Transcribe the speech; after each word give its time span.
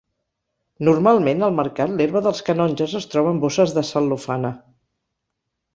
Normalment 0.87 1.45
al 1.49 1.53
mercat 1.59 1.93
l'herba 1.99 2.23
dels 2.29 2.41
canonges 2.49 2.99
es 3.01 3.09
troba 3.13 3.35
en 3.35 3.45
bosses 3.47 3.79
de 3.79 3.87
cel·lofana. 3.93 4.57